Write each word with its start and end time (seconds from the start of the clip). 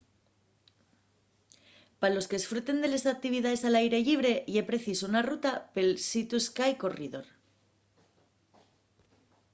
pa 1.99 2.07
los 2.13 2.27
qu'esfruten 2.29 2.77
de 2.83 2.87
les 2.93 3.05
actividaes 3.13 3.61
al 3.63 3.75
aire 3.81 3.99
llibre 4.07 4.33
ye 4.53 4.69
preciso 4.71 5.03
una 5.11 5.25
ruta 5.29 5.51
pel 5.73 5.89
sea 6.07 6.27
to 6.29 6.37
sky 6.47 6.71
corridor 6.83 7.25